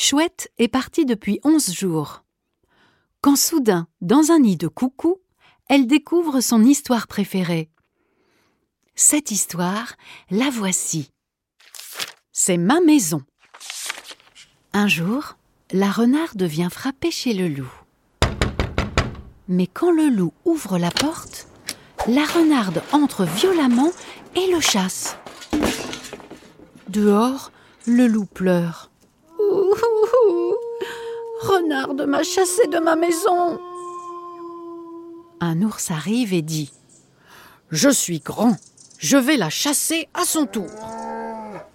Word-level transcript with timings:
Chouette 0.00 0.48
est 0.58 0.68
partie 0.68 1.06
depuis 1.06 1.40
11 1.42 1.72
jours. 1.72 2.22
Quand 3.20 3.34
soudain, 3.34 3.88
dans 4.00 4.30
un 4.30 4.38
nid 4.38 4.56
de 4.56 4.68
coucou, 4.68 5.16
elle 5.68 5.88
découvre 5.88 6.40
son 6.40 6.62
histoire 6.62 7.08
préférée. 7.08 7.68
Cette 8.94 9.32
histoire, 9.32 9.94
la 10.30 10.50
voici. 10.50 11.10
C'est 12.30 12.58
ma 12.58 12.80
maison. 12.80 13.22
Un 14.72 14.86
jour, 14.86 15.36
la 15.72 15.90
renarde 15.90 16.44
vient 16.44 16.70
frapper 16.70 17.10
chez 17.10 17.34
le 17.34 17.48
loup. 17.48 17.72
Mais 19.48 19.66
quand 19.66 19.90
le 19.90 20.10
loup 20.10 20.32
ouvre 20.44 20.78
la 20.78 20.92
porte, 20.92 21.48
la 22.06 22.24
renarde 22.24 22.84
entre 22.92 23.24
violemment 23.24 23.90
et 24.36 24.48
le 24.52 24.60
chasse. 24.60 25.16
Dehors, 26.88 27.50
le 27.84 28.06
loup 28.06 28.26
pleure. 28.26 28.92
Renarde 31.40 32.02
m'a 32.02 32.24
chassé 32.24 32.66
de 32.66 32.78
ma 32.78 32.96
maison. 32.96 33.60
Un 35.40 35.62
ours 35.62 35.90
arrive 35.92 36.32
et 36.32 36.42
dit 36.42 36.72
Je 37.70 37.88
suis 37.90 38.18
grand, 38.18 38.56
je 38.98 39.16
vais 39.16 39.36
la 39.36 39.48
chasser 39.48 40.08
à 40.14 40.24
son 40.24 40.46
tour. 40.46 40.66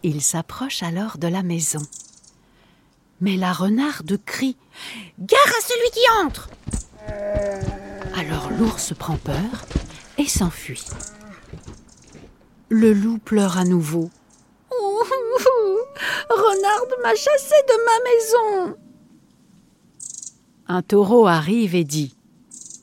Il 0.03 0.21
s'approche 0.21 0.83
alors 0.83 1.17
de 1.17 1.27
la 1.27 1.43
maison. 1.43 1.81
Mais 3.21 3.37
la 3.37 3.53
renarde 3.53 4.17
crie 4.25 4.57
Gare 5.17 5.39
à 5.39 5.61
celui 5.61 5.91
qui 5.91 6.01
entre 6.25 6.49
Alors 8.17 8.49
l'ours 8.59 8.93
prend 8.93 9.15
peur 9.15 9.65
et 10.17 10.27
s'enfuit. 10.27 10.83
Le 12.67 12.91
loup 12.91 13.17
pleure 13.17 13.57
à 13.57 13.63
nouveau. 13.63 14.09
Renarde 16.29 16.95
m'a 17.01 17.15
chassé 17.15 17.55
de 17.67 17.77
ma 17.85 17.97
maison. 18.09 18.77
Un 20.67 20.81
taureau 20.81 21.27
arrive 21.27 21.75
et 21.75 21.83
dit 21.83 22.15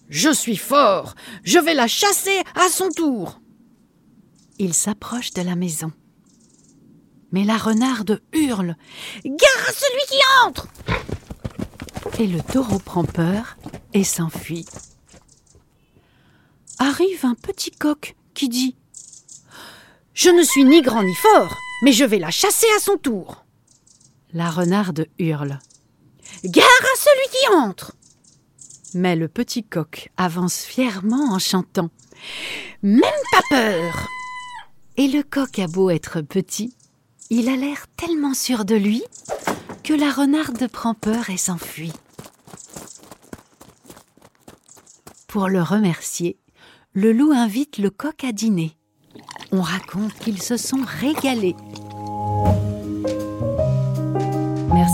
Je 0.09 0.33
suis 0.33 0.57
fort, 0.57 1.15
je 1.45 1.59
vais 1.59 1.75
la 1.75 1.87
chasser 1.87 2.43
à 2.55 2.69
son 2.69 2.91
tour. 2.91 3.41
Il 4.59 4.75
s'approche 4.75 5.33
de 5.33 5.43
la 5.43 5.57
maison. 5.57 5.93
Mais 7.33 7.45
la 7.45 7.57
renarde 7.57 8.21
hurle 8.33 8.77
Gare 9.25 9.69
à 9.69 9.73
celui 9.73 10.03
qui 10.09 10.19
entre 10.47 10.69
et 12.21 12.27
le 12.27 12.43
taureau 12.43 12.79
prend 12.79 13.05
peur 13.05 13.57
et 13.95 14.05
s'enfuit. 14.05 14.67
Arrive 16.79 17.25
un 17.25 17.35
petit 17.35 17.71
coq 17.71 18.15
qui 18.35 18.51
dit 18.51 18.77
Je 20.13 20.29
ne 20.29 20.43
suis 20.43 20.65
ni 20.65 20.83
grand 20.83 21.03
ni 21.03 21.15
fort, 21.15 21.57
mais 21.83 21.93
je 21.93 22.05
vais 22.05 22.19
la 22.19 22.31
chasser 22.31 22.67
à 22.77 22.81
son 22.81 22.99
tour. 22.99 23.45
La 24.35 24.51
renarde 24.51 25.07
hurle. 25.19 25.59
Gare 26.45 26.65
à 26.65 26.99
celui 26.99 27.29
qui 27.31 27.49
entre 27.55 27.93
Mais 28.95 29.17
le 29.17 29.29
petit 29.29 29.63
coq 29.63 30.11
avance 30.17 30.63
fièrement 30.63 31.33
en 31.33 31.39
chantant. 31.39 31.91
Même 32.83 33.03
pas 33.33 33.43
peur 33.51 34.09
Et 34.97 35.09
le 35.09 35.23
coq 35.23 35.59
a 35.59 35.67
beau 35.67 35.91
être 35.91 36.21
petit, 36.21 36.75
il 37.31 37.49
a 37.49 37.57
l'air 37.57 37.87
tellement 37.97 38.35
sûr 38.35 38.65
de 38.65 38.75
lui 38.75 39.03
que 39.85 39.95
la 39.95 40.11
renarde 40.11 40.67
prend 40.69 40.95
peur 40.95 41.31
et 41.31 41.37
s'enfuit. 41.37 41.93
Pour 45.29 45.49
le 45.49 45.63
remercier, 45.63 46.39
le 46.93 47.13
loup 47.13 47.33
invite 47.33 47.79
le 47.79 47.91
coq 47.91 48.25
à 48.25 48.33
dîner. 48.33 48.77
On 49.53 49.63
raconte 49.63 50.15
qu'ils 50.15 50.43
se 50.43 50.57
sont 50.57 50.85
régalés. 50.85 51.55